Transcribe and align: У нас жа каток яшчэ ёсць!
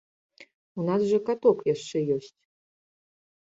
У 0.79 0.85
нас 0.87 1.05
жа 1.11 1.19
каток 1.29 1.57
яшчэ 1.75 2.05
ёсць! 2.19 2.37